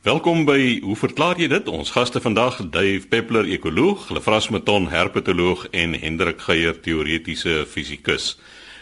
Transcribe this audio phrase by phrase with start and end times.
[0.00, 1.66] Welkom by Hoe verklaar jy dit?
[1.68, 8.38] Ons gaste vandag, Dave Peppler, ekoloog, Lefras Meton, herpetoloog en Hendrik Geier, teoretiese fisikus.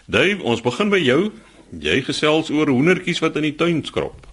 [0.06, 1.32] Dave, ons begin by jou.
[1.74, 4.28] Jy gesels oor hoendertjies wat in die tuin skrop.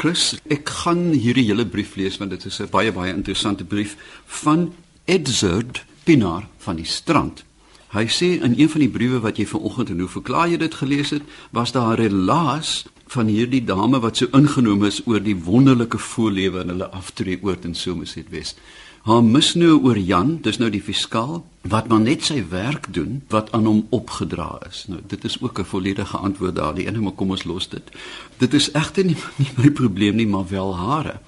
[0.00, 3.98] Chris, ek gaan hierdie hele brief lees want dit is 'n baie baie interessante brief
[4.40, 4.72] van
[5.04, 7.44] Edzard Pinaar van die strand.
[7.92, 10.74] Hy sê in een van die briewe wat jy vanoggend en hoe verklaar jy dit
[10.74, 11.22] gelees het,
[11.52, 16.62] was daar 'n relaas van hierdie dame wat so ingenome is oor die wonderlike voorlewe
[16.62, 18.60] in hulle aftree oort in Somerset West.
[19.08, 21.40] Haar misnou oor Jan, dis nou die fiskaal
[21.72, 24.84] wat maar net sy werk doen wat aan hom opgedra is.
[24.92, 26.74] Nou dit is ook 'n volledige antwoord daar.
[26.74, 27.90] Die ene maar kom ons los dit.
[28.38, 31.18] Dit is egter nie, nie my probleem nie, maar wel hare.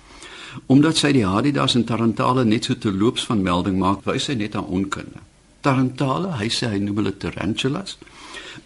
[0.66, 4.34] Omdat sy die Hadidas en Tarantale net so te loops van melding maak, wys sy
[4.34, 5.18] net haar onkunde.
[5.60, 7.98] Tarantale, hy sê hy noem hulle tarantulas,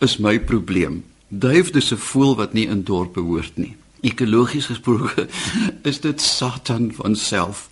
[0.01, 1.05] is my probleem.
[1.29, 3.77] Duif dis 'n voël wat nie in dorp behoort nie.
[4.01, 5.27] Ekologies gesproke
[5.91, 7.69] is dit Satan van self.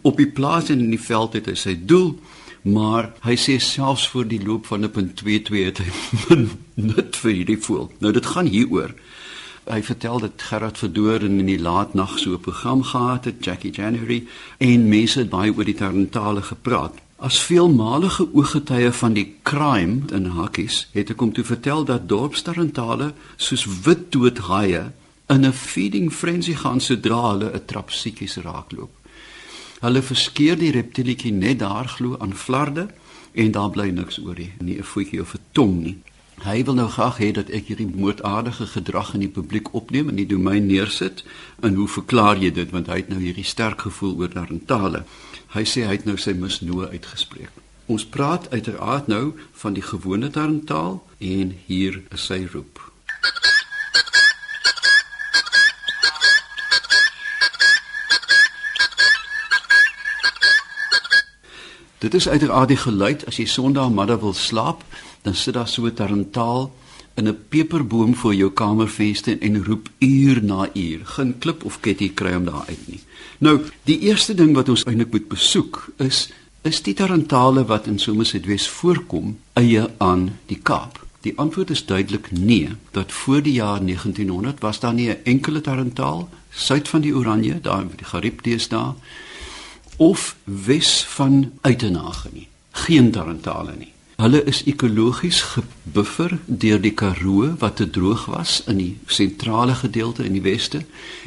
[0.00, 2.18] Op die plaas en in die veld het hy sy doel,
[2.62, 5.90] maar hy sê selfs voor die loop van 1.22 het hy
[6.92, 7.92] net vir hierdie voël.
[7.98, 8.94] Nou dit gaan hieroor.
[9.66, 13.72] Hy vertel dat Gerard Verdoor in die laat nag so 'n program gehad het, Jackie
[13.72, 14.24] January,
[14.58, 16.94] en mense het baie oor die tarantale gepraat.
[17.16, 23.14] As veelmalige ooggetuie van die crime in hakkies het ek hom toe vertel dat dorpstarentale
[23.40, 24.82] soos wit doodhaie
[25.32, 28.92] in 'n feeding frenzy gaan sodra hulle 'n trap siekies raakloop.
[29.80, 32.88] Hulle verskeer die reptilietjie net daar glo aan flarde
[33.32, 35.98] en daar bly niks oor nie, nie 'n voetjie of 'n tong nie.
[36.44, 40.18] Hy wil nou graag hê dat ek hierdie moordaardige gedrag in die publiek opneem en
[40.20, 41.24] die domein neersit.
[41.64, 45.04] En hoe verklaar jy dit want hy het nou hierdie sterk gevoel oor tarentale.
[45.56, 47.62] Hy sê hy het nou sy misnoë uitgespreek.
[47.86, 52.82] Ons praat uiteraard nou van die gewone taal en hier is sy roep.
[61.98, 64.82] Dit is uiteraard die geluid as jy Sondagmiddag wil slaap,
[65.26, 66.74] dan sit daar so 'n tarantaal
[67.14, 71.00] in 'n peperboom voor jou kamervenster en roep uur na uur.
[71.04, 73.00] Geen klip of ketty kry hom daar uit nie.
[73.38, 76.30] Nou, die eerste ding wat ons eintlik moet besoek is
[76.62, 81.06] is die tarantale wat in Somerset West voorkom eie aan die Kaap.
[81.20, 82.68] Die antwoord is duidelik nee.
[82.90, 87.60] Dat voor die jaar 1900 was daar nie 'n enkele tarantaal suid van die Oranje,
[87.60, 88.94] daar in die Charybdis daar
[89.96, 92.48] of wes van Uitenhage nie.
[92.70, 93.94] Geen tarantale nie.
[94.16, 100.24] Hulle is ekologies gebuffer deur die Karoo wat te droog was in die sentrale gedeelte
[100.24, 100.80] in die weste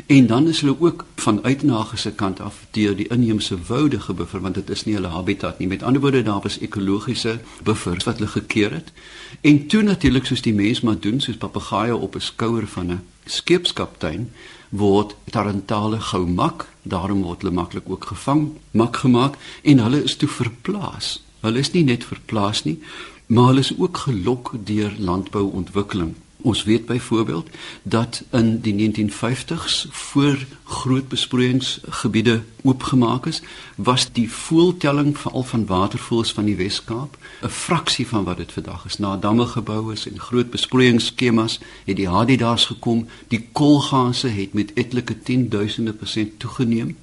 [0.07, 4.41] en dan is hulle ook van uitnage se kant af deur die inheemse woude gebuffer
[4.41, 5.69] want dit is nie hulle habitat nie.
[5.69, 8.91] Met ander woorde daar was ekologiese buffers wat hulle gekeer het.
[9.41, 13.01] En toe natuurlik soos die mens maar doen soos papegaaie op 'n skouer van 'n
[13.25, 14.31] skeepskaptein
[14.69, 20.15] word tarantale gou mak, daarom word hulle maklik ook gevang, mak gemaak en hulle is
[20.15, 22.79] toe verplaas Hulle is nie net verplaas nie,
[23.27, 26.15] maar hulle is ook gelok deur landbouontwikkeling.
[26.41, 27.49] Ons weet byvoorbeeld
[27.83, 33.41] dat in die 1950s voor groot besproeiingsgebiede oopgemaak is,
[33.75, 38.85] was die voeltelling veral van watervoëls van die Wes-Kaap 'n fraksie van wat dit vandag
[38.85, 38.97] is.
[38.97, 44.73] Na damme gebou is en groot besproeiingsskemas het die hadidaas gekom, die kolgase het met
[44.73, 46.97] etlike 10000 persent toegeneem.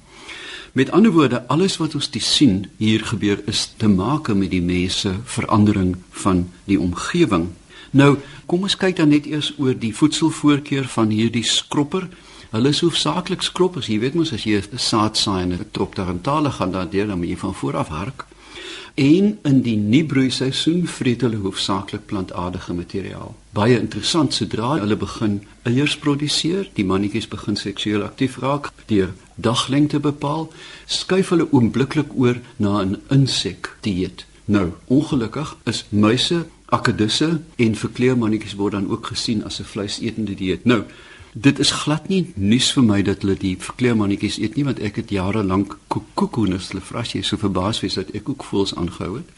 [0.73, 5.13] Met ander woorde, alles wat ons sien hier gebeur is te maak met die mense
[5.23, 7.49] verandering van die omgewing.
[7.91, 12.09] Nou, kom ons kyk dan net eers oor die voedselvoorkeur van hierdie skropper.
[12.51, 13.87] Hulle is hoofsaaklik skroppers.
[13.87, 17.07] Jy weet mos as jy 'n saad saai en 'n trop tarantale gaan daar deur
[17.07, 18.25] dan moet jy van voor af hark.
[18.97, 23.35] En in die nuutbroeiseisoen vreet hulle hoofsaaklik plantaardige materiaal.
[23.53, 25.35] Baie interessant, sodra hulle begin
[25.69, 30.47] eiers produseer, die mannetjies begin seksueel aktief raak, deur daglengte bepaal,
[30.89, 34.25] skuif hulle oombliklik oor na 'n insekdieet.
[34.45, 40.65] Nou, ongelukkig is muise, akedisse en verkleermannetjies word dan ook gesien as 'n vleisetende dieet.
[40.65, 40.83] Nou,
[41.37, 44.95] Dit is glad nie nuus vir my dat hulle die verkleermannetjies eet nie want ek
[45.01, 49.19] het jare lank koekoekoeners hulle vras jy so verbaas wees dat ek ook voels aangehou
[49.19, 49.29] het.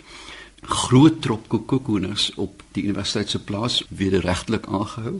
[0.63, 5.18] Groot trop koekoekoeners op die universiteit se plaas wederregtelik aangehou.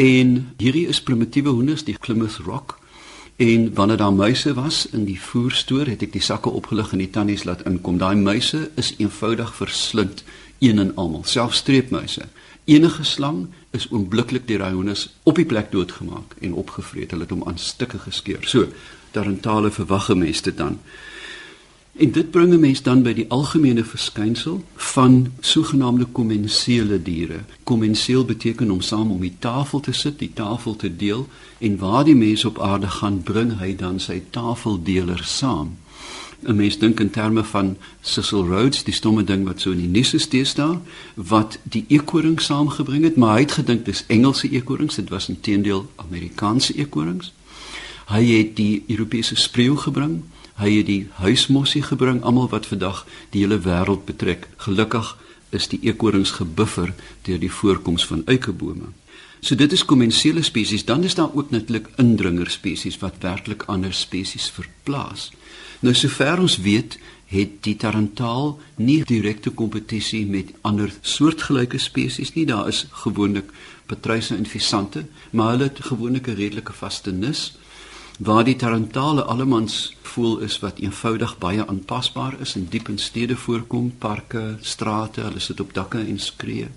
[0.00, 2.78] En hierdie is primitiewe hoenders die Plymouth Rock
[3.42, 7.10] en wanneer daar muise was in die voerstoor het ek die sakke opgelig en die
[7.12, 8.00] tannies laat inkom.
[8.00, 10.24] Daai muise is eenvoudig verslind
[10.62, 12.30] een en almal, selfs streepmuise.
[12.64, 17.10] Enige slang is oombliklik deur daai hondes op die plek doodgemaak en opgevreet.
[17.10, 18.44] Hulle het hom aan stukke geskeur.
[18.46, 18.68] So,
[19.10, 20.78] tarantale verwagge mense dan.
[21.92, 27.40] En dit bring 'n mens dan by die algemene verskynsel van sogenaamde kommensiele diere.
[27.62, 31.28] Kommenseel beteken om saam om die tafel te sit, die tafel te deel
[31.58, 35.76] en waar die mens op aarde gaan, bring hy dan sy tafeldeler saam.
[36.46, 39.88] 'n Mens dink in terme van Cecil Rhodes, die stomme ding wat so in die
[39.88, 40.80] nuus steeds daar,
[41.14, 45.90] wat die eekoring saamgebring het, maar hy het gedink dis Engelse eekorings, dit was intedeel
[45.96, 47.32] Amerikaanse eekorings.
[48.06, 50.22] Hy het die Europese spreeu gebring
[50.62, 53.04] hy het die huismossie gebring almal wat vandag
[53.34, 54.48] die hele wêreld betrek.
[54.66, 55.14] Gelukkig
[55.50, 56.94] is die eekorings gebuffer
[57.26, 58.92] deur die voorkoms van eikebome.
[59.42, 63.92] So dit is kommensiele spesies, dan is daar ook natuurlik indringer spesies wat werklik ander
[63.92, 65.32] spesies verplaas.
[65.82, 66.94] Nou sover ons weet,
[67.26, 72.44] het die tarantaal nie direkte kompetisie met ander soortgelyke spesies nie.
[72.46, 73.50] Daar is gewoonlik
[73.90, 77.56] patryse en visante, maar hulle het gewoonlik 'n redelike vaste nis
[78.18, 83.36] waar die tarantale allemans voel is wat eenvoudig baie aanpasbaar is en diep in stede
[83.36, 86.68] voorkom, parke, strate, hulle sit op dakke en skree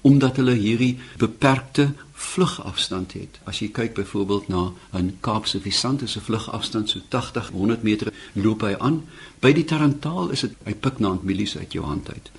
[0.00, 3.38] omdat hulle hierdie beperkte vlugafstand het.
[3.46, 8.60] As jy kyk byvoorbeeld na 'n Kaapse visant se vlugafstand so 80 100 meter loop
[8.60, 9.04] hy aan.
[9.40, 12.30] By die tarantaal is dit hy pik na 'n milies uit jou hand uit.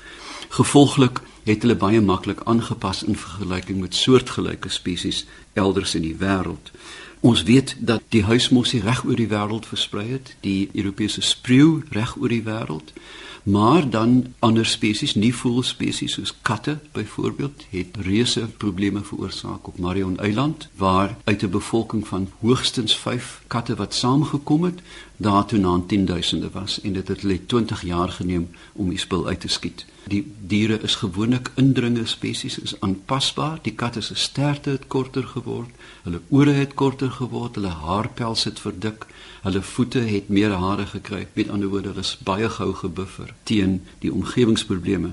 [0.50, 6.72] Gevolglik het hulle baie maklik aangepas in vergelyking met soortgelyke spesies elders in die wêreld.
[7.20, 12.16] Ons weet dat die huismossie reg oor die wêreld versprei het, die Europese spreeu reg
[12.18, 12.94] oor die wêreld.
[13.44, 20.18] Maar dan ander spesies, nie voëlspesies soos katte byvoorbeeld, het reuse probleme veroorsaak op Marion
[20.19, 24.81] Eiland waar uit 'n bevolking van hoogstens 5 katte wat saamgekom het,
[25.21, 29.27] daar toe na 10000de was en dit het hulle 20 jaar geneem om die spul
[29.27, 29.86] uit te skiet.
[30.07, 33.60] Die diere is gewoonlik indringer spesies, is aanpasbaar.
[33.62, 35.69] Die katte se sterte het korter geword,
[36.04, 39.06] hulle ore het korter geword, hulle haarpels het verdik,
[39.44, 41.27] hulle voete het meer hare gekry.
[41.33, 45.12] Met ander woorde, hulle is baie gou gebuffer teen die omgewingsprobleme.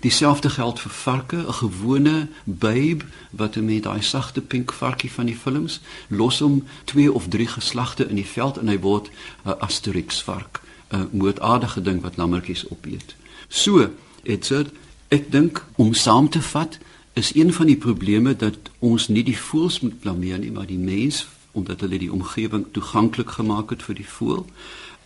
[0.00, 5.36] Dieselfde geld vir varke, 'n gewone babe wat met daai sagte pink varkie van die
[5.36, 9.10] films los hom 2 of 3 geslagte in die veld en hy word
[9.44, 13.14] 'n Asterix vark, 'n moordaardige ding wat lammetjies opeet.
[13.48, 13.90] So,
[14.22, 14.70] Edzard,
[15.08, 16.78] ek dink om saam te vat
[17.12, 20.78] is een van die probleme dat ons nie die voëls moet blameer nie, maar die
[20.78, 24.46] mens omdat hulle die omgewing toeganklik gemaak het vir die voël.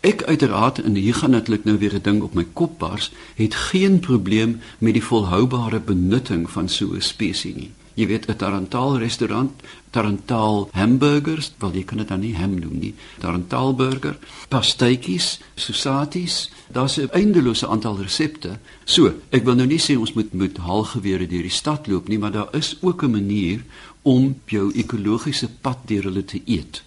[0.02, 3.54] Ek uiteraard en hier gaan natuurlik nou weer 'n ding op my kop bars, het
[3.54, 7.70] geen probleem met die volhoubare benutting van so 'n spesies nie.
[7.94, 9.52] Jy weet 'n Tarantaal restaurant,
[9.90, 12.94] Tarantaal hamburgers, wel jy kan dit dan nie ham noem nie.
[13.18, 14.18] Tarantaal burger,
[14.48, 18.58] pastytjies, susaties, daar's 'n eindelose aantal resepte.
[18.84, 22.18] So, ek wil nou nie sê ons moet met haalgewere deur die stad loop nie,
[22.18, 23.64] maar daar is ook 'n manier
[24.02, 26.82] om jou ekologiese pad deur hulle te eet.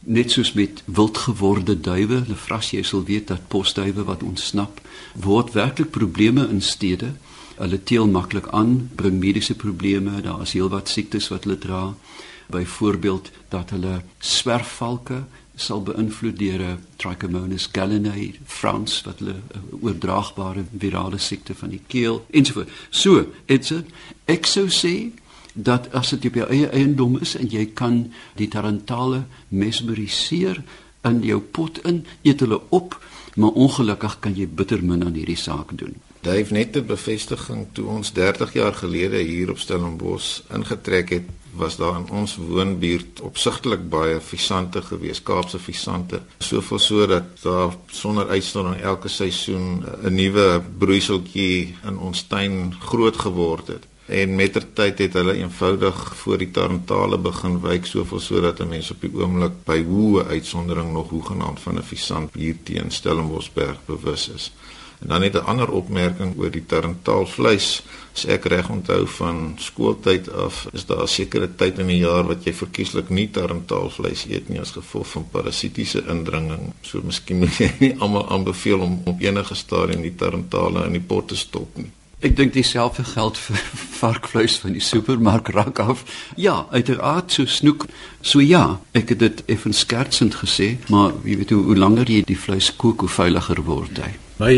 [0.00, 4.80] Net soos met wildgeworde duwe, hulle vras jy sal weet dat posduwe wat ontsnap,
[5.14, 7.14] word werklik probleme in stede
[7.58, 11.82] hulle teel maklik aan, bring mediese probleme, daar is heelwat siektes wat hulle dra.
[12.48, 15.24] Byvoorbeeld dat hulle swerfvalke
[15.58, 19.36] sal beïnvloed deur 'n Trichomonas gallinae frans wat hulle
[19.80, 22.70] oordraagbare virale siekte van die keel ensovoorts.
[22.90, 25.12] So, it's a sê
[25.58, 28.04] dat as dit op jou eie eiendom is en jy kan
[28.38, 30.62] die tarantale mesmeriseer
[31.08, 32.94] in jou pot in, eet hulle op,
[33.38, 35.96] maar ongelukkig kan jy bitter min aan hierdie saak doen.
[36.22, 41.76] Dave net 'n bevestiging toe ons 30 jaar gelede hier op Stellenbosch ingetrek het, was
[41.76, 46.20] daar in ons woonbuurt opsigtelik baie visante gewees, Kaapse visante.
[46.38, 53.16] Soveel so dat daar sonder uitsondering elke seisoen 'n nuwe broeiseltjie in ons tuin groot
[53.16, 53.86] geword het.
[54.08, 59.10] En mettertyd het hulle eenvoudig voor die tarantale begin wyk soveel sodat mense op die
[59.12, 64.52] oomblik by hoe uitsondering nog hoegenaamd van 'n visant hier teen Stellenboschberg bewus is.
[64.98, 67.82] En dan net 'n ander opmerking oor die tarantaalvleis.
[68.14, 72.26] As ek reg onthou van skooltyd af, is daar 'n sekere tyd in die jaar
[72.26, 76.72] wat jy verkieslik nie tarantaalvleis eet nie as gevolg van parasitiese indringing.
[76.80, 81.06] So miskien moet jy nie almal aanbeveel om op enige stadium die tarantale in die
[81.06, 81.90] pot te stop nie.
[82.18, 83.58] Ek dink dieselfde geld vir
[83.98, 86.02] varkvleis van die supermark rak af.
[86.34, 87.86] Ja, uiteraard so snoek.
[88.26, 92.24] So ja, ek het dit effens skertsend gesê, maar jy weet hoe, hoe langer jy
[92.26, 94.10] die vleis kook, hoe veiliger word hy.
[94.42, 94.54] My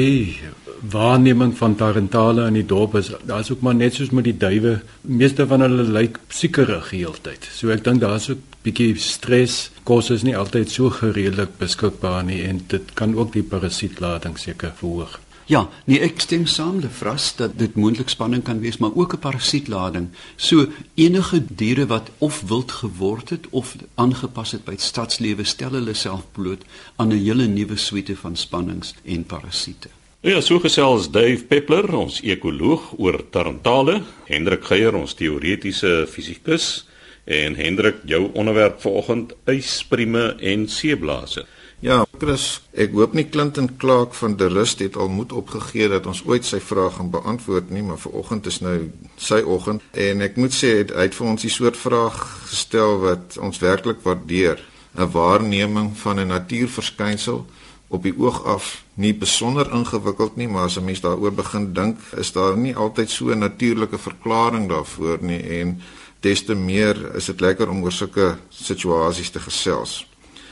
[0.80, 4.78] waarneming van tarentale in die dorp is daar's ook maar net soos met die duwe,
[5.04, 7.44] meeste van hulle lyk siekerig heeltyd.
[7.52, 9.66] So ek dink daar's ook bietjie stres.
[9.84, 14.72] Kos is nie altyd so gereedelik beskikbaar nie en dit kan ook die parasietlading seker
[14.80, 15.20] verhoog.
[15.50, 19.19] Ja, nee, ek stem saam Lefras dat dit moontlik spanning kan wees, maar ook 'n
[19.19, 20.09] parasietlading.
[20.37, 25.95] So enige diere wat of wild geword het of aangepas het by stadslewe stel hulle
[25.95, 26.62] self bloot
[26.97, 29.88] aan 'n hele nuwe suite van spannings en parasiete.
[30.21, 36.87] Ja, so gesels Dave Peppler, ons ekoloog oor tarantale, Hendrik Geier, ons teoretiese fisikus
[37.25, 41.47] en Hendrik, jou onderwerp vanoggend ysprime en seeblase.
[41.80, 46.04] Ja, Chris, ek hoop nie Clinton Clark van der Rust het al moed opgegee dat
[46.10, 48.75] ons ooit sy vrae gaan beantwoord nie, maar vanoggend is nou
[49.16, 49.87] sy oggend.
[49.96, 52.18] En ek moet sê hy het vir ons die soort vraag
[52.50, 54.60] gestel wat ons werklik waardeer,
[54.92, 57.46] 'n waarneming van 'n natuurverskynsel
[57.88, 61.99] op die oog af nie besonder ingewikkeld nie, maar as 'n mens daaroor begin dink,
[62.16, 65.42] is daar nie altyd so 'n natuurlike verklaring daarvoor nie.
[65.60, 65.80] En
[66.20, 70.09] des te meer is dit lekker om oor sulke situasies te gesels.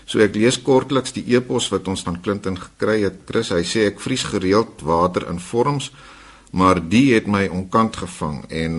[0.08, 3.26] So ek lees kortliks die e-pos wat ons van Clinton gekry het.
[3.28, 5.90] Chris, hy sê ek vries gereeld water in vorms,
[6.56, 8.78] maar die het my onkant gevang en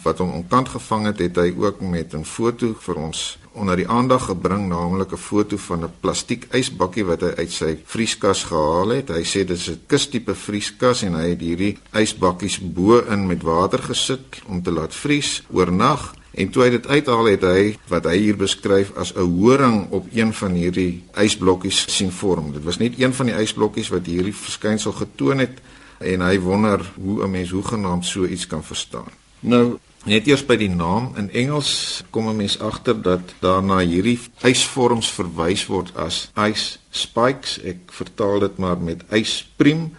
[0.00, 3.88] wat hom onkant gevang het, het hy ook met 'n foto vir ons onder die
[3.88, 8.88] aandag gebring, naamlik 'n foto van 'n plastiek ysbakkie wat hy uit sy vrieskas gehaal
[8.88, 9.08] het.
[9.08, 13.82] Hy sê dit is 'n kustipe vrieskas en hy het hierdie ysbakkies bo-in met water
[13.82, 18.16] gesit om te laat vries oornag En toe hy dit uithaal het hy wat hy
[18.16, 22.52] hier beskryf as 'n horing op een van hierdie ysblokkies sien vorm.
[22.52, 25.58] Dit was net een van die ysblokkies wat hierdie verskynsel getoon het
[25.98, 29.10] en hy wonder hoe 'n mens hoegenaamd so iets kan verstaan.
[29.40, 34.18] Nou net eers by die naam in Engels kom 'n mens agter dat daarna hierdie
[34.42, 37.58] ysvorms verwys word as ice spikes.
[37.62, 39.90] Ek vertaal dit maar met yspriem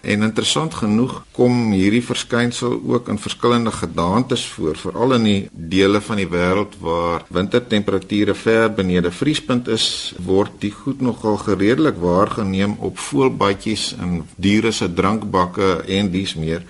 [0.00, 6.00] En interessant genoeg kom hierdie verskynsel ook in verskillende gedaantes voor, veral in die dele
[6.00, 12.76] van die wêreld waar wintertemperature ver benede vriespunt is, word die goed nogal gereedelik waargeneem
[12.78, 16.62] op voelbadjies en diere se drankbakke en dies meer.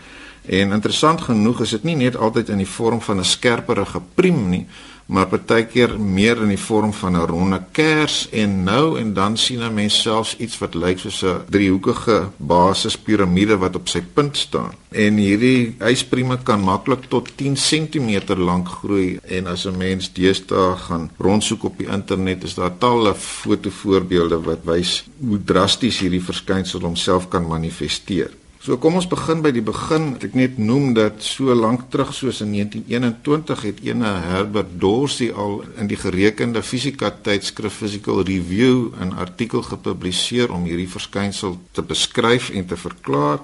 [0.48, 4.48] En interessant genoeg is dit nie net altyd in die vorm van 'n skerperige priem
[4.48, 4.66] nie,
[5.08, 9.62] maar partykeer meer in die vorm van 'n ronde kers en nou en dan sien
[9.62, 14.72] 'n mens selfs iets wat lyk soos 'n driehoekige basispiramide wat op sy punt staan.
[14.90, 20.76] En hierdie ysprieme kan maklik tot 10 cm lank groei en as 'n mens deesdae
[20.76, 26.80] gaan rondsoek op die internet is daar talle fotovoorbeelde wat wys hoe drasties hierdie verskynsel
[26.80, 28.30] homself kan manifesteer.
[28.58, 30.16] So kom ons begin by die begin.
[30.18, 35.60] Ek net noem dat so lank terug soos in 1921 het ene Herbert Dorsey al
[35.78, 42.50] in die gerekende fisika tydskrif Physical Review 'n artikel gepubliseer om hierdie verskynsel te beskryf
[42.50, 43.38] en te verklaar.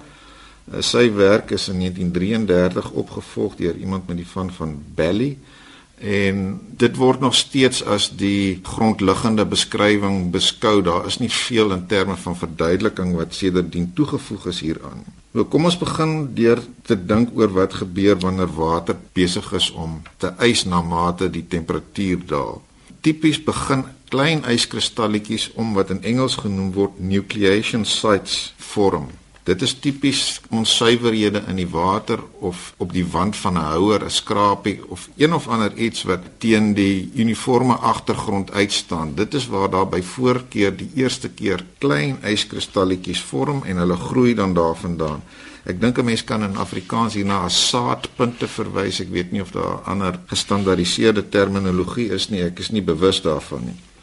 [0.73, 5.38] Eh, sy werk is in 1933 opgevolg deur iemand met die van van Bally
[5.98, 10.82] en dit word nog steeds as die grondliggende beskrywing beskou.
[10.82, 15.04] Daar is nie veel in terme van verduideliking wat sedertdien toegevoeg is hieraan.
[15.34, 20.02] Nou kom ons begin deur te dink oor wat gebeur wanneer water besig is om
[20.22, 22.62] te ys na mate die temperatuur daal.
[23.00, 29.10] Tipies begin klein yskristalletjies om wat in Engels genoem word nucleation sites vorm.
[29.44, 34.10] Dit is tipies onsuiverhede in die water of op die wand van 'n houer, 'n
[34.10, 39.14] skrapie of een of ander iets wat teen die uniforme agtergrond uitstaan.
[39.14, 44.34] Dit is waar daar by voorkeur die eerste keer klein yskristalletjies vorm en hulle groei
[44.34, 45.22] dan daarvandaan.
[45.64, 49.00] Ek dink 'n mens kan in Afrikaans hierna as saadpunte verwys.
[49.00, 52.42] Ek weet nie of daar ander gestandaardiseerde terminologie is nie.
[52.42, 53.93] Ek is nie bewus daarvan nie.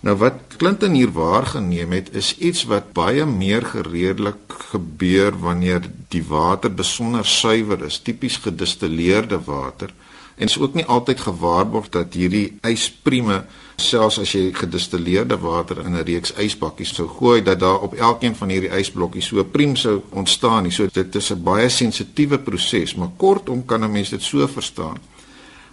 [0.00, 6.22] Nou wat Clinton hier waargeneem het is iets wat baie meer gereedelik gebeur wanneer die
[6.24, 9.92] water besonder suiwer is, tipies gedistilleerde water.
[10.40, 13.42] En is ook nie altyd gewaarborg dat hierdie ysprime
[13.76, 18.36] selfs as jy gedistilleerde water in 'n reeks ysbakkies sou gooi dat daar op elkeen
[18.36, 20.72] van hierdie ysblokkies so 'n priem sou ontstaan nie.
[20.72, 24.96] So dit is 'n baie sensitiewe proses, maar kortom kan 'n mens dit so verstaan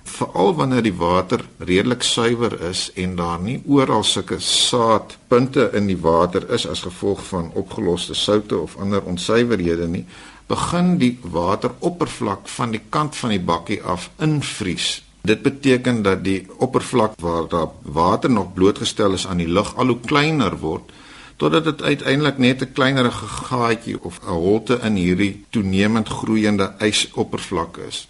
[0.10, 6.00] veral wanneer die water redelik suiwer is en daar nie oral sulke saadpunte in die
[6.02, 10.06] water is as gevolg van opgeloste soutte of ander onsuiverhede nie,
[10.48, 15.02] begin die wateroppervlak van die kant van die bakkie af invries.
[15.28, 19.92] Dit beteken dat die oppervlak waar daar water nog blootgestel is aan die lug al
[19.94, 20.94] hoe kleiner word
[21.38, 27.78] totdat dit uiteindelik net 'n kleinerige gaatjie of 'n holte in hierdie toenemend groeiende ysoppervlak
[27.78, 28.08] is.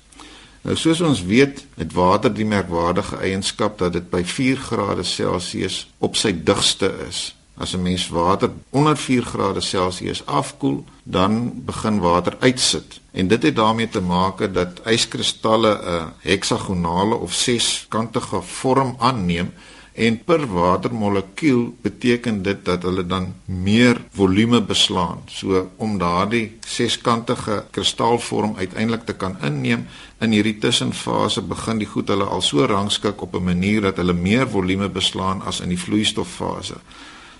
[0.62, 5.88] Nou soos ons weet, het water die merkwaardige eienskap dat dit by 4 grade Celsius
[5.98, 7.36] op sy digste is.
[7.58, 13.00] As 'n mens water onder 4 grade Celsius afkoel, dan begin water uitsit.
[13.12, 19.54] En dit het daarmee te maak dat yskristalle 'n heksagonale of seskantige vorm aanneem
[19.98, 25.24] En per watermolekuul beteken dit dat hulle dan meer volume beslaan.
[25.25, 29.88] So om daardie seskantige kristalvorm uiteindelik te kan inneem
[30.22, 34.13] in hierdie tussenfase begin die goed hulle al so rangskik op 'n manier dat hulle
[34.13, 36.77] meer volume beslaan as in die vloeistofase.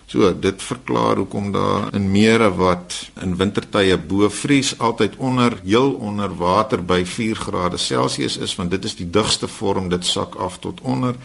[0.08, 5.92] So dit verklaar hoekom daar in mere wat in wintertye bo vries altyd onder heel
[5.92, 10.36] onder water by 4 grade Celsius is want dit is die digste vorm dit sak
[10.36, 11.16] af tot onder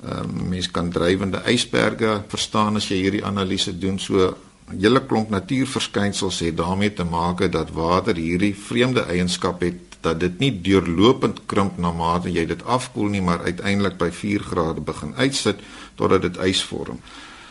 [0.00, 3.98] Um, mens kan drywende ysberge verstaan as jy hierdie analise doen.
[3.98, 4.34] So
[4.72, 10.20] 'n hele klomp natuurverskynsels het daarmee te maak dat water hierdie vreemde eienskap het dat
[10.20, 14.80] dit nie deurlopend krimp na mate jy dit afkoel nie, maar uiteindelik by 4 grade
[14.80, 15.60] begin uitsit
[15.94, 17.00] totdat dit ys vorm.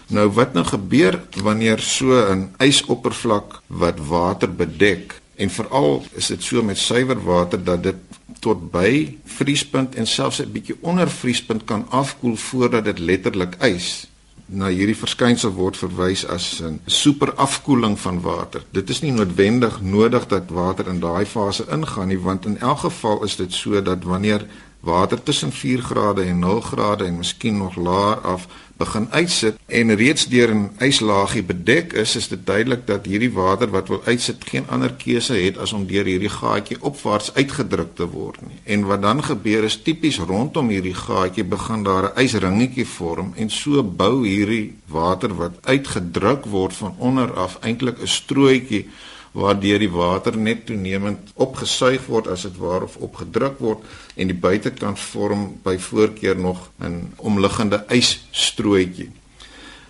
[0.09, 6.43] Nou wat nou gebeur wanneer so 'n ysoppervlak wat water bedek en veral is dit
[6.43, 7.95] so met suiwer water dat dit
[8.39, 14.07] tot by vriespunt en selfs 'n bietjie onder vriespunt kan afkoel voordat dit letterlik ys.
[14.45, 18.63] Na hierdie verskynsel word verwys as 'n superafkoeling van water.
[18.71, 22.79] Dit is nie noodwendig nodig dat water in daai fase ingaan nie, want in elk
[22.79, 24.45] geval is dit so dat wanneer
[24.79, 28.47] water tussen 4 grade en 0 grade en miskien nog laer af
[28.79, 33.69] begin uitsit en reeds deur 'n yslaagie bedek is, is dit duidelik dat hierdie water
[33.69, 38.07] wat wil uitsit geen ander keuse het as om deur hierdie gaatjie opwaarts uitgedruk te
[38.07, 38.59] word nie.
[38.63, 43.49] En wat dan gebeur is tipies rondom hierdie gaatjie begin daar 'n ysringetjie vorm en
[43.49, 48.87] so bou hierdie water wat uitgedruk word van onder af eintlik 'n strooitjie
[49.31, 54.37] waardeur die water net toenemend opgesuig word as dit waar of opgedruk word en die
[54.37, 59.11] buitekant vorm by voorkeur nog 'n omliggende ysstrooitjie.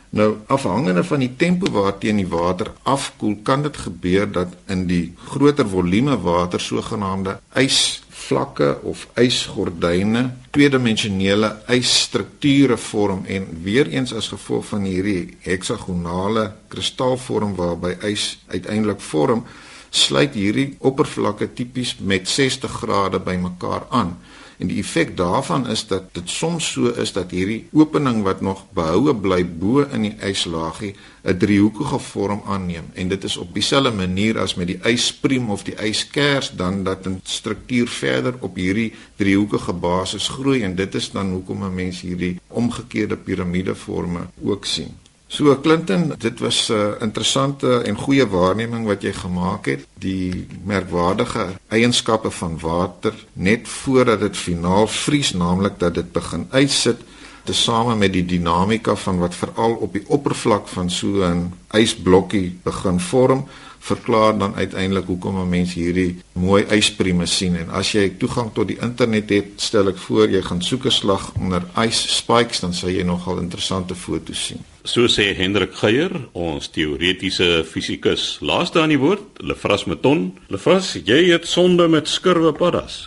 [0.10, 5.14] Nou afhangende van die tempo waarteen die water afkoel, kan dit gebeur dat in die
[5.30, 10.24] groter volume water sogenaamde ys vlakke of ysgordyne
[10.56, 19.02] tweedimensionele ysstrukture vorm en weer eens as gevolg van hierdie heksagonale kristalvorm waarby ys uiteindelik
[19.12, 19.46] vorm
[19.90, 24.18] sluit hierdie oppervlakke tipies met 60 grade bymekaar aan
[24.60, 28.66] En die effek daarvan is dat dit soms so is dat hierdie opening wat nog
[28.76, 30.92] behoue bly bo in die yslaagie
[31.24, 35.64] 'n driehoekige vorm aanneem en dit is op dieselfde manier as met die yspriem of
[35.64, 41.12] die yskers dan dat 'n struktuur verder op hierdie driehoekige basis groei en dit is
[41.12, 45.09] dan hoekom 'n mens hierdie omgekeerde piramidevorme ook sien.
[45.32, 49.86] So Clinton, dit was 'n uh, interessante en goeie waarneming wat jy gemaak het.
[49.94, 56.98] Die merkwaardige eienskappe van water net voordat dit finaal vries, naamlik dat dit begin uitsit,
[57.44, 63.00] tesame met die dinamika van wat veral op die oppervlak van so 'n ysblokkie begin
[63.00, 63.46] vorm,
[63.80, 67.56] verklaar dan uiteindelik hoekom 'n mens hierdie mooi ysprieme sien.
[67.56, 70.92] En as jy toegang tot die internet het, stel ek voor jy gaan soek 'n
[70.92, 74.66] slag onder ice spikes, dan sal jy nogal interessante foto's sien.
[74.90, 78.40] So sê Hendrik Geier, ons teoretiese fisikus.
[78.42, 80.32] Laaste aan die woord, Lefras Meton.
[80.50, 83.04] Lefras, jy het sonde met skurwe paddas.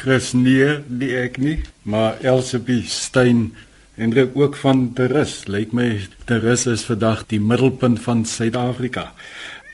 [0.00, 3.52] Chris nee, nie ek nie, maar Elsabie Stein
[3.94, 5.44] Hendrik ook van Terus.
[5.46, 9.12] Lyk my Terus is vandag die middelpunt van Suid-Afrika.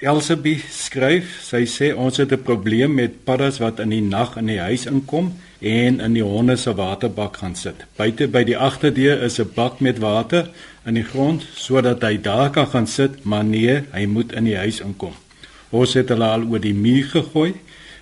[0.05, 4.53] Elsabie skryf, sy sê ons het 'n probleem met paddas wat in die nag in
[4.53, 5.33] die huis inkom
[5.67, 7.85] en in die honde se waterbak gaan sit.
[7.99, 10.49] Buite by die agterdeur is 'n bak met water
[10.87, 14.57] in die grond sodat hy daar kan gaan sit, maar nee, hy moet in die
[14.57, 15.15] huis inkom.
[15.71, 17.55] Ons het hulle al oor die muur gegooi,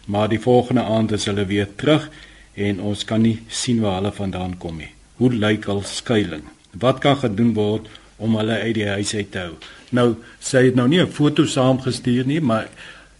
[0.06, 2.10] maar die volgende aand is hulle weer terug
[2.54, 4.92] en ons kan nie sien waar hulle vandaan kom nie.
[5.16, 6.50] Hoe lyk al skuilings?
[6.78, 9.54] Wat kan gedoen word om hulle uit die huis uit te hou?
[9.90, 12.68] Nou, sy het nou nie 'n foto saamgestuur nie, maar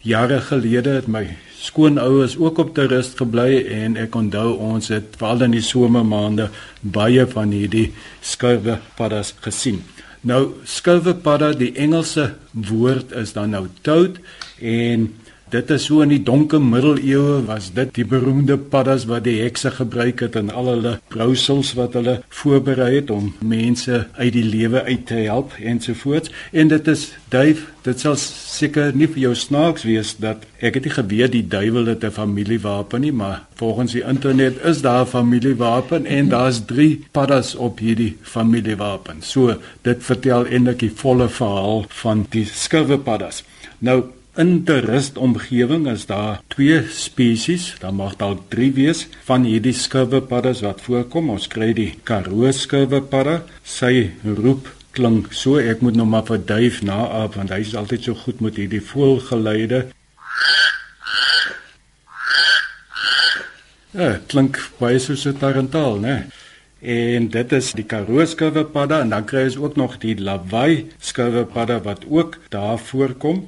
[0.03, 5.47] jare gelede het my skoonouers ook op toerus gebly en ek onthou ons het veral
[5.47, 6.51] in die somermaande
[6.81, 7.89] baie van hierdie
[8.21, 9.81] skurwe paddas gesien.
[10.25, 14.21] Nou skurwe padda, die Engelse woord is dan nou toad
[14.61, 15.09] en
[15.55, 19.71] Dit is so in die donker middeleeue was dit die beroemde paddas wat die hekse
[19.71, 24.83] gebruik het in al hulle brousels wat hulle voorberei het om mense uit die lewe
[24.83, 26.33] uit te help ensovoorts.
[26.51, 30.89] En dit is duif dit sal seker nie vir jou snaaks wees dat ek het
[30.89, 35.15] nie geweet die duiwel het 'n familiewapen nie maar volgens die internet is daar 'n
[35.15, 41.87] familiewapen en daar's 3 paddas op hierdie familiewapen so dit vertel eintlik die volle verhaal
[41.89, 43.45] van die skurwe paddas.
[43.79, 44.03] Nou
[44.35, 50.65] In die rustomgewing is daar twee spesies, daar mag dalk drie wees van hierdie skurwepaddas
[50.67, 51.29] wat voorkom.
[51.37, 53.45] Ons kry die Karoo skurwepadda.
[53.63, 58.11] Sy roep klink so, ek moet nou maar vir duif naap want hy is altyd
[58.11, 59.85] so goed met hierdie voelgeluide.
[63.95, 66.25] Ja, klink baie soos 'n tarantaal, né?
[66.85, 71.81] en dit is die Karoo skouwerpadda en dan kry jy ook nog die Lawaai skouwerpadda
[71.87, 73.47] wat ook daar voorkom.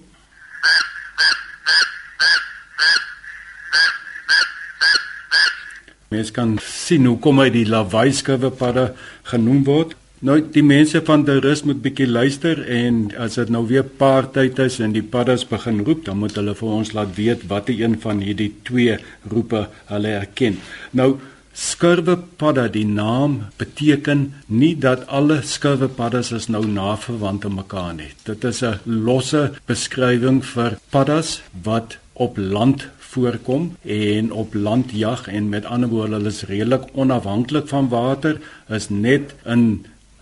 [6.17, 8.91] Mens kan sien hoe kom hy die Lawaai skouwerpadda
[9.29, 9.95] genoem word.
[10.25, 14.31] Nou die mense van die rus moet bietjie luister en as dit nou weer paar
[14.33, 17.77] tyd is en die paddas begin roep, dan moet hulle vir ons laat weet watter
[17.77, 18.97] een van hierdie twee
[19.29, 20.57] roepe hulle erken.
[20.97, 21.19] Nou
[21.57, 28.11] skurwepadda, die naam beteken nie dat alle skurwepaddas is nou naverwant aan mekaar nie.
[28.25, 35.27] Dit is 'n losse beskrywing vir paddas wat op land voorkom en op land jag
[35.29, 38.41] en met ander woorde hulle is redelik onafhanklik van water
[38.79, 39.69] is net in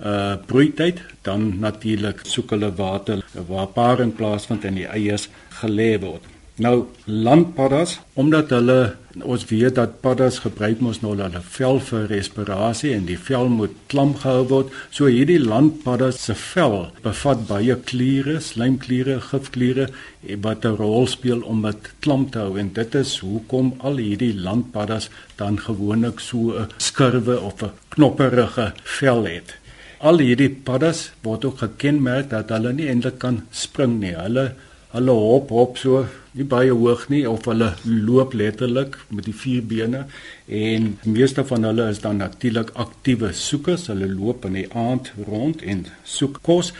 [0.00, 5.28] uh broeityd dan natuurlik soek hulle water waar paring plaasvind en die eiers
[5.60, 6.33] gelê word.
[6.62, 8.94] Nou landpaddas omdat hulle
[9.26, 13.74] ons weet dat paddas gebruik mos nou hulle vel vir respirasie en die vel moet
[13.90, 14.70] klam gehou word.
[14.94, 19.88] So hierdie landpaddas se vel bevat baie kliere, slijmkliere, gifkliere
[20.46, 24.34] wat 'n rol speel om dit klam te hou en dit is hoekom al hierdie
[24.34, 29.58] landpaddas dan gewoonlik so 'n skurwe of 'n knopperige vel het
[29.98, 34.14] al hierdie paddas word ook gekenmerk dat hulle nie eintlik kan spring nie.
[34.14, 34.52] Hulle
[34.92, 39.62] hulle hop hop so nie baie hoog nie of hulle loop letterlik met die vier
[39.62, 40.04] bene
[40.46, 43.86] en die meeste van hulle is dan natuurlik aktiewe soekers.
[43.92, 46.72] Hulle loop in die aand rond en soek kos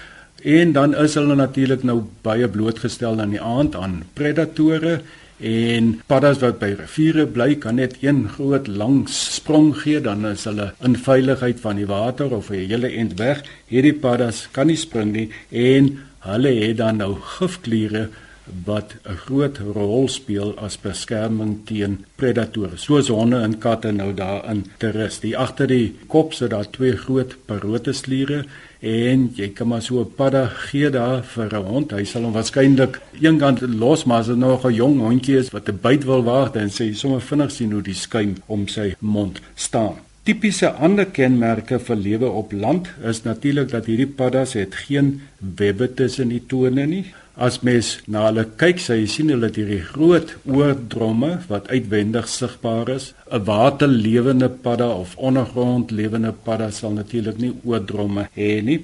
[0.43, 4.99] en dan is hulle natuurlik nou baie blootgestel aan die aand aan predatore
[5.45, 10.45] En paddas wat by riviere bly kan net een groot lang sprong gee dan is
[10.47, 13.43] hulle in veiligheid van die water of 'n hele end weg.
[13.67, 18.09] Hierdie paddas kan nie spring nie en hulle het dan nou gifkliere
[18.65, 22.77] wat 'n groot rol speel as beskerming teen predatore.
[22.77, 25.21] Soos honde en katte nou daarin te rus.
[25.21, 28.45] Die agter die kop sit daar twee groot parotesliere
[28.81, 31.91] en jy kan maar so 'n padda gee daar vir 'n hond.
[31.91, 35.69] Hy sal hom waarskynlik eenkant los, maar as dit nog 'n jong hondjie is wat
[35.69, 38.95] 'n byt wil waag, dan sê jy sommer vinnig sien hoe die skuim om sy
[38.99, 39.95] mond staan.
[40.25, 45.21] Tipiese ander kenmerke vir lewe op land is natuurlik dat hierdie paddas het geen
[45.57, 47.05] webbe tussen die tone nie.
[47.37, 52.29] As mens na hulle kyk, sê jy sien hulle het hierdie groot oordromme wat uitwendig
[52.31, 53.09] sigbaar is.
[53.27, 58.81] 'n Waterlewende padda of ondergrond lewende padda sal natuurlik nie oordromme hê nie.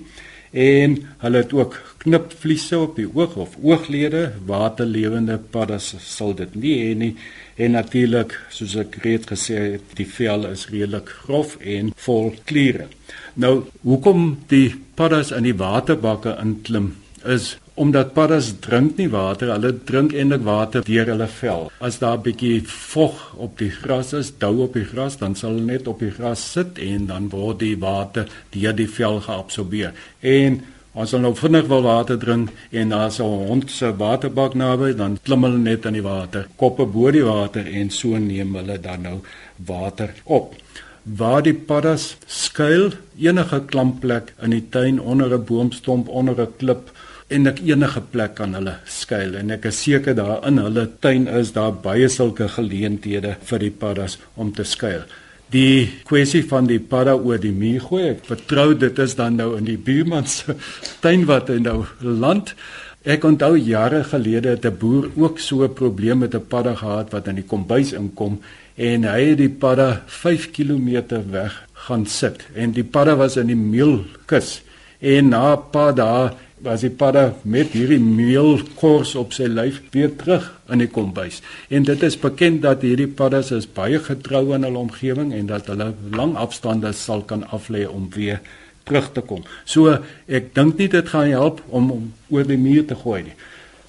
[0.51, 4.33] En hulle het ook knipvliese op die oog of ooglede.
[4.47, 7.15] Waterlewende paddas sal dit nie hê nie.
[7.55, 12.89] En natuurlik, soos ek reeds gesê het, die vel is redelik grof en vol kliere.
[13.35, 19.71] Nou, hoekom die paddas in die waterbakke inklim is omdat paddas drink nie water, hulle
[19.88, 21.71] drink eintlik water deur hulle vel.
[21.81, 25.51] As daar 'n bietjie vog op die gras is, dou op die gras, dan sal
[25.51, 29.93] hulle net op die gras sit en dan word die water deur die vel geabsorbeer.
[30.21, 30.61] En
[30.95, 34.93] as hulle nou vinnig wil water drink en daar is 'n hond se waterbak naby,
[34.97, 38.81] dan klim hulle net in die water, koppe bo die water en so neem hulle
[38.81, 39.21] dan nou
[39.57, 40.55] water op
[41.03, 46.90] waar die paddas skuil enige klampplek in die tuin onder 'n boomstomp onder 'n klip
[47.31, 51.29] en ek enige plek kan hulle skuil en ek is seker daar in hulle tuin
[51.40, 55.05] is daar baie sulke geleenthede vir die paddas om te skuil.
[55.51, 59.57] Die kwessie van die padda oor die muur gooi, ek vertrou dit is dan nou
[59.59, 60.55] in die buurman se
[61.05, 62.55] tuin wat hy nou land.
[63.01, 67.12] Ek onthou jare gelede het 'n boer ook so 'n probleem met 'n padda gehad
[67.12, 68.38] wat in die kombuis inkom
[68.77, 71.53] en hy het die padda 5 km weg
[71.87, 74.62] gaan sit en die padda was in die meelkus
[75.01, 76.31] en na 'n paar dae
[76.62, 81.40] was die padda met hierdie meelkors op sy lyf weer terug in die kombuis.
[81.73, 85.70] En dit is bekend dat hierdie paddas is baie getrou aan hulle omgewing en dat
[85.73, 88.42] hulle lang afstande sal kan aflê om weer
[88.85, 89.44] terug te kom.
[89.64, 89.96] So
[90.29, 93.37] ek dink nie dit gaan help om, om oor die muur te gooi nie.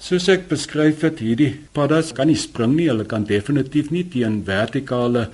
[0.02, 4.40] Soos ek beskryf het, hierdie paddas kan nie spring nie, hulle kan definitief nie teen
[4.48, 5.28] vertikale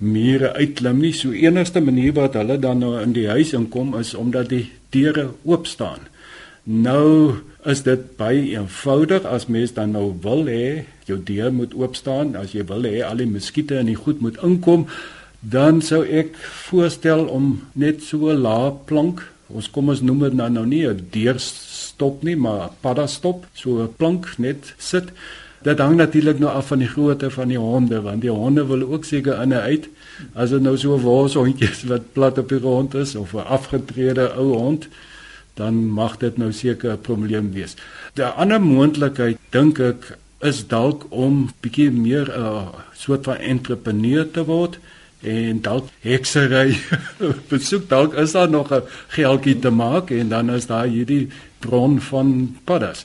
[0.00, 1.14] mure uitklim nie.
[1.16, 5.30] So enigste manier wat hulle dan nou in die huis inkom is omdat die deure
[5.48, 6.10] oop staan.
[6.64, 11.96] Nou is dit baie eenvoudig as mens dan nou wil hê jou deur moet oop
[11.96, 14.86] staan, as jy wil hê al die muskiete in die goed moet inkom,
[15.40, 16.36] dan sou ek
[16.68, 20.86] voorstel om net so 'n lae plank, ons kom ons noem dit nou, nou nie
[20.86, 25.08] 'n deurstop nie, maar 'n paddastop, so 'n plank net sit.
[25.62, 28.82] Dit hang natuurlik nou af van die grootte van die honde, want die honde wil
[28.92, 29.88] ook seker in en uit.
[30.34, 33.44] As dit nou so 'n worshondjie is wat plat op die grond is of 'n
[33.44, 34.88] afgetrede ou hond,
[35.54, 37.76] dan mag dit nou seker 'n probleem wees.
[38.16, 44.30] 'n Ander moontlikheid dink ek is dalk om bietjie meer 'n uh, soort van entrepreneur
[44.30, 44.78] te word
[45.20, 46.76] en dalk heksery
[47.52, 52.00] besoek dalk is daar nog 'n geldjie te maak en dan is daar hierdie bron
[52.00, 53.04] van paddas.